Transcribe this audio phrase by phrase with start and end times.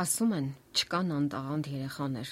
[0.00, 2.28] Ասում են, չկան անտաղանդ երեխաներ,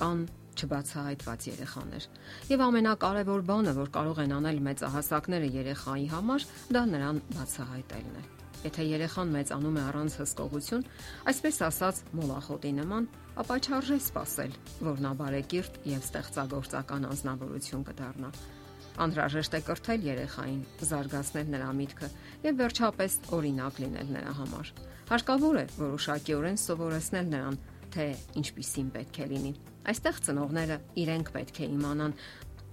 [0.00, 0.22] կան
[0.58, 2.06] չբացահայտված երեխաներ։
[2.50, 8.24] Եվ ամենակարևոր բանը, որ կարող են անել մեծահասակները երեխայի համար, դա նրան բացահայտելն է։
[8.62, 10.84] Եթե երեխան մեծանում է առանց հսկողություն,
[11.30, 13.06] այսպես ասած, մոլախոտի նման,
[13.42, 14.58] ապա չարժե սпасել,
[14.90, 18.32] որ նա բարեկիրթ եւ ստեղծագործական անznավորություն կդառնա։
[19.00, 22.08] Անհրաժեշտ է կրթել երեխային, զարգացնել նրա միտքը
[22.44, 24.72] եւ վերջապես օրինակ լինել նրա համար։
[25.12, 27.58] Հարկավոր է որոշակիորեն սովորեցնել նրան,
[27.92, 28.06] թե
[28.42, 29.52] ինչպիսին պետք է լինի։
[29.92, 32.16] Այստեղ ծնողները իրենք պետք է իմանան,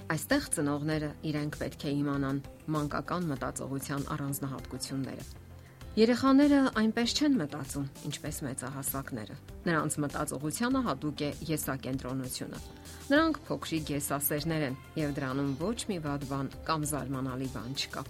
[0.09, 2.41] այստեղ ծնողները իրենք պետք է իմանան
[2.75, 5.48] մանկական մտածողության առանձնահատկությունները։
[5.97, 12.59] Երեխաները այնպես չեն մտածում, ինչպես մեծահասակները։ Նրանց մտածողությանը հատուկ է եսակենտրոնությունը։
[13.09, 18.05] Նրանք փոքրիկ եսասերներ են, եւ դրանում ոչ մի վատ բան կամ զարմանալի բան չկա։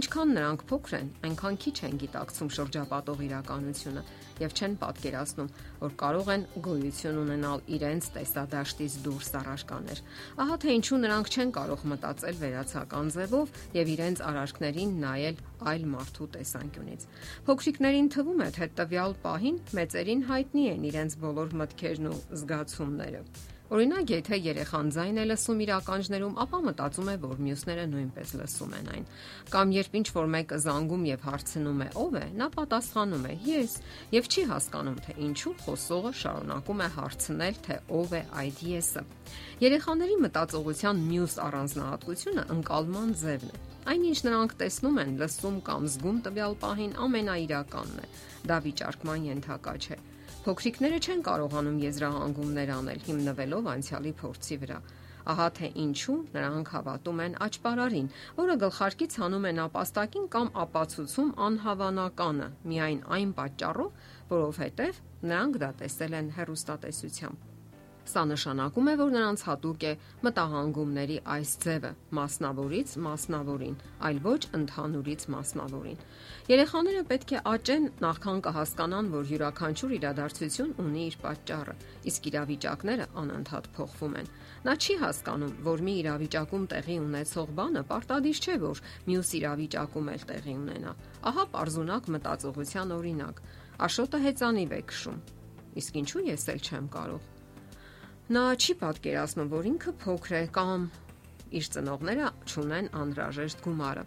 [0.00, 4.02] Ինչքան նրանք փոքր են, այնքան քիչ են գիտակցում շրջապատող իրականությունը
[4.40, 5.48] եւ չեն պատկերացնում,
[5.80, 10.02] որ կարող են գոյություն ունենալ իրենց տեսադաշտից դուրս առարկաներ։
[10.44, 16.28] Ահա թե ինչու նրանք չեն կարող մտածել վերացական ձևով եւ իրենց արարքներին նայել այլ մարդու
[16.40, 17.06] տեսանկյունից։
[17.50, 23.24] Փոքրիկներին թվում է, թե տվյալ պահին մեծերին հայտնի են իրենց բոլոր մտքերն ու զգացումները։
[23.70, 28.74] Օրինակ, եթե երեխան ձայն է լսում իր ականջներում, ապա մտածում է, որ մյուսները նույնպես լսում
[28.80, 29.04] են այն։
[29.52, 33.76] Կամ երբ ինչ որ մեկը զանգում եւ հարցնում է ով է, նա պատասխանում է ես
[34.16, 39.02] եւ չի հասկանում, թե ինչու խոսողը շարունակում է հարցնել, թե ով է այդ եսը։
[39.62, 46.58] Երեխաների մտածողության մյուս առանձնահատկությունը ընկալման ձևն է։ Այնինչ նրանք տեսնում են, լսում կամ զգում տվյալ
[46.66, 48.08] պահին ամենաիրականն է։
[48.50, 49.98] Դա վիճարկման ենթակա չէ
[50.40, 54.78] Փոքրիկները չեն կարողանում եզրահանգումներ անել հիմնվելով անցյալի փորձի վրա։
[55.32, 62.48] Ահա թե ինչու նրանք հավատում են աճպարարին, որը գլխարկից հանում է ապաստակին կամ ապացուցում անհավանականը,
[62.72, 67.49] միայն այն պատճառով, որովհետև նրանք դա տեսել են հերոստատեսությամբ։
[68.08, 69.90] Սա նշանակում է, որ նրանց հատուկ է
[70.24, 73.74] մտահանգումների այս ձևը՝ մասնավորից մասնավորին,
[74.08, 75.98] այլ ոչ ընդհանուրից մասնավորին։
[76.50, 81.74] Երեխաները պետք է աճեն նախքան կհասկանան, որ յուրաքանչյուր իրադարձություն ունի իր պատճառը,
[82.10, 84.30] իսկ իրավիճակները անընդհատ փոխվում են։
[84.64, 90.24] Նա չի հասկանում, որ մի իրավիճակում տեղի ունեցող բանը պարտադիր չէ, որ մյուս իրավիճակում էլ
[90.30, 90.94] տեղի ունենա։
[91.30, 93.44] Ահա པարզունակ մտածողության օրինակ։
[93.90, 95.20] Աշոտը հեծանիվ է քշում։
[95.80, 97.28] Իսկ ինչու ես էլ չեմ կարող
[98.30, 100.82] Նա չի պատկերացնում, որ ինքը փոքր է կամ
[101.58, 104.04] իր ծնողները ճունեն անհրաժեշտ գումարը։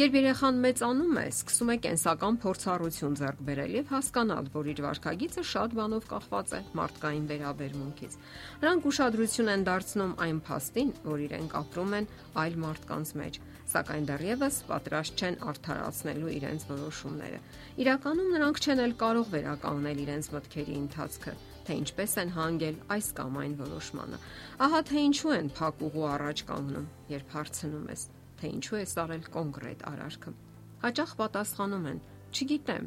[0.00, 5.44] Երբ երեխան մեծանում է, սկսում է կենսական փորձառություն ձեռք բերել եւ հասկանալ, որ իր վարքագիծը
[5.52, 8.18] շատ բանով կախված է մարդկային վերաբերմունքից։
[8.66, 12.10] Նրանք ուշադրություն են դարձնում այն փաստին, որ իրենք ապրում են
[12.42, 13.40] այլ մարդկանց մեջ,
[13.76, 17.40] սակայն դեռևս պատրաստ չեն արդարացնելու իրենց որոշումները։
[17.86, 23.36] Իրականում նրանք չեն էլ կարող վերականգնել իրենց մտքերի ընթացքը թե ինչպես են հանգել այս կամ
[23.42, 24.18] այն որոշմանը։
[24.66, 28.02] Ահա թե ինչու են փակ ուղու առաջ կանգնում, երբ հարցնում ես,
[28.40, 30.34] թե ինչու է սարել կոնկրետ արարքը։
[30.82, 32.02] Հաճախ պատասխանում են.
[32.32, 32.86] «Չգիտեմ»։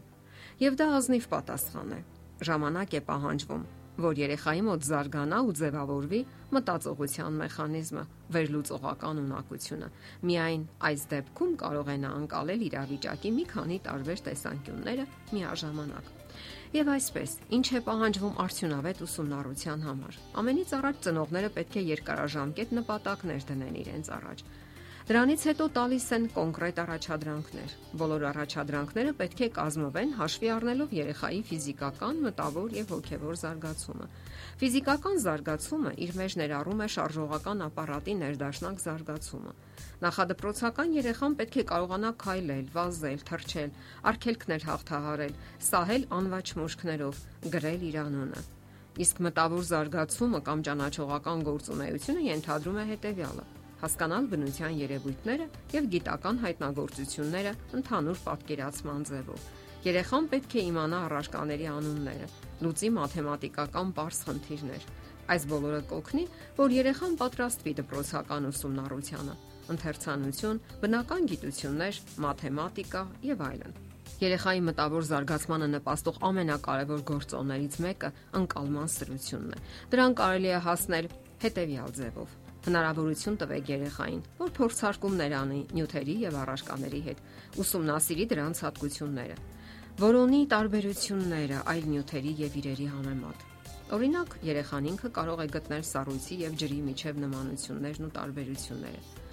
[0.66, 2.00] Եվ դա ազնիվ պատասխան է։
[2.50, 3.66] Ժամանակ է պահանջվում,
[4.02, 6.20] որ երեխայի մոտ զարգանա ու ձևավորվի
[6.56, 8.04] մտածողության մեխանիզմը,
[8.36, 9.90] վերլուծողական ունակությունը։
[10.30, 16.14] Միայն այս դեպքում կարող է նա անցալել իրավիճակի մի քանի տարբեր տեսանկյունները միաժամանակ։
[16.76, 23.46] Եվ այսպես, ինչ է պահանջվում արդյունավետ ուսումնառության համար։ Ամենից առաջ ծնողները պետք է երկարաժամկետ նպատակներ
[23.52, 24.44] դնեն իրենց առաջ։
[25.06, 32.22] Դրանից հետո տալիս են կոնկրետ առաջադրանքներ։ Բոլոր առաջադրանքները պետք է կազմվեն հաշվի առնելով երեխայի ֆիզիկական,
[32.26, 34.08] մտավոր եւ հոգեվոր զարգացումը։
[34.64, 39.54] Ֆիզիկական զարգացումը իր մեջ ներառում է շարժողական ապարատի ներդաշնակ զարգացումը։
[40.06, 43.76] Նախադպրոցական երեխան պետք է կարողանա քայլել, վազել, թռչել,
[44.10, 45.38] արգելքներ հաղթահարել,
[45.70, 47.22] սահել անվաճ մուշկներով,
[47.54, 48.42] գրել իր անունը։
[49.06, 53.48] Իսկ մտավոր զարգացումը կամ ճանաչողական գործունեությունը ենթադրում է հետևյալը
[53.81, 55.46] հասկանալ բնության երևույթները
[55.76, 59.47] եւ գիտական հայտնագործությունները ընդհանուր պատկերացման ձևով։
[59.85, 62.28] Երեխան պետք է իմանա առարկաների անունները,
[62.66, 64.88] լուծի մաթեմատիկական པարս խնդիրներ։
[65.26, 66.23] Այս բոլորը կօգնի,
[66.58, 69.35] որ երեխան պատրաստվի դպրոցական ուսումնառությանը,
[69.76, 73.78] ընթերցանություն, բնական գիտություններ, մաթեմատիկա եւ այլն։
[74.26, 79.61] Երեխայի մտավոր զարգացմանը նպաստող ամենակարևոր գործոններից մեկը ընկալման սրությունն է։
[79.91, 81.11] Դրան կարելի է հասնել
[81.46, 87.20] հետևյալ ձևով Հնարավորություն տվեք երեխային, որ փորձարկումներ անի նյութերի եւ առարկաների հետ,
[87.62, 89.35] ուսումնասիրի դրանց հատկությունները,
[90.02, 93.46] որոնի տարբերությունները այլ նյութերի եւ իրերի համեմատ։
[93.96, 99.25] Օրինակ, երեխան ինքը կարող է գտնել սառույցի եւ ջրի միջև նմանություններն ու տարբերությունները։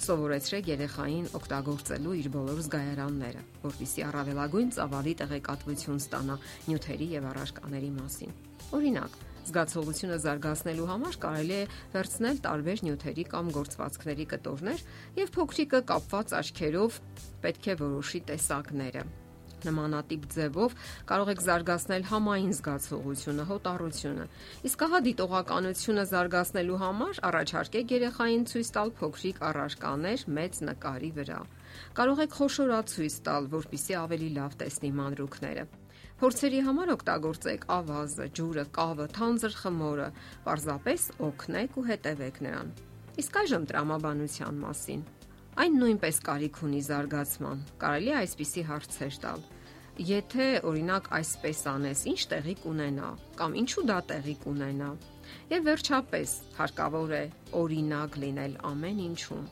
[0.00, 6.36] Սովորեցրեք երեխային օգտագործելու իր բոլոր զգայարանները, որտիսի առավելագույն ծավալի տեղեկատվություն ստանա
[6.70, 8.32] նյութերի եւ առարկաների մասին։
[8.80, 9.18] Օրինակ,
[9.50, 11.62] Զգացողությունը զարգացնելու համար կարելի է
[11.94, 14.84] վերցնել տարբեր նյութերի կամ գործվածքների կտորներ
[15.20, 17.00] եւ փոքրիկը կապված աչքերով
[17.44, 19.04] պետք է որոշի տեսակները
[19.68, 20.76] նմանատիպ ձևով
[21.10, 24.26] կարող եք զարգացնել համային զգացողությունը, հոտառությունը։
[24.70, 31.40] Իսկ ահա դիտողականությունը զարգացնելու համար առաջարկեք երեխային ցույց տալ փոքրիկ առարկաներ մեծ նկարի վրա։
[32.00, 35.64] Կարող եք խոշորացույց տալ, որpիսի ավելի լավ տեսնի մանրուքները։
[36.20, 40.08] Փորձերի համար օգտագործեք ավազը, ջուրը, կավը, թանձր խմորը,
[40.44, 42.74] պարզապես օգնեք ու հետևեք նրան։
[43.24, 45.08] Իսկ այժմ տրամաբանության մասին։
[45.60, 49.42] Այն նույնպես կարիք ունի զարգացման։ Կարելի է այսպիսի հարցեր տալ.
[50.10, 53.10] Եթե օրինակ այսպես անես, ինչ տեղի կունենա
[53.40, 54.90] կամ ինչու դա տեղի կունենա։
[55.50, 57.24] Եվ վերջապես հարկավոր է
[57.60, 59.48] օրինակ լինել ամեն ինչում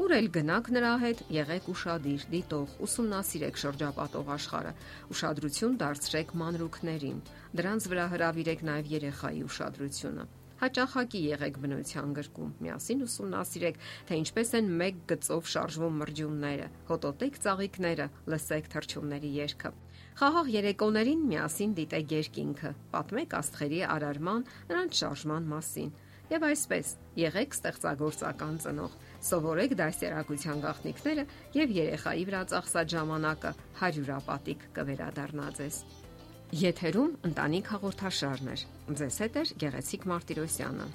[0.00, 4.74] Ուր էլ գնաք նրա հետ, եղեք ուրախadir, դիտող, ուսումնասիրեք շրջապատող աշխարհը,
[5.12, 7.22] ուշադրություն դարձրեք մանրուքներին։
[7.60, 10.24] Դրանց վրա հravirեք նաև երեխայի ուշադրությունը։
[10.60, 13.78] Հաճախակի եղեք բնության գրկում, միասին ուսումնասիրեք,
[14.10, 19.72] թե ինչպես են մեկ գծով շարժվում մրջյունները, հոտոտեք ծաղիկները, լսեք թռչունների երգը։
[20.20, 25.92] Խաղաղ երեկոներին միասին դիտեք երկինքը, պատմեք աստղերի արարման, նրանց շարժման մասին
[26.30, 28.92] Եվ այսպես, եղեք ստեղծագործական ծնող։
[29.28, 31.24] Սովորեք դասերակցության գաղտնիքները
[31.56, 35.80] եւ երեխայի վրա ծախսած ժամանակը հարյուրապատիկ կվերադառնա ձեզ։
[36.50, 38.54] Եթերում ընտանիք հաղորդաշարն է։
[38.98, 40.86] Ձեզ հետ է Գեղեցիկ Մարտիրոսյանը։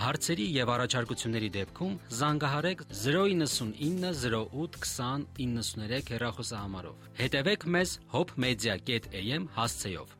[0.00, 10.18] Հարցերի եւ առաջարկությունների դեպքում զանգահարեք 099 08 20 93 հեռախոսահամարով։ Հետևեք մեզ hopmedia.am հասցեով։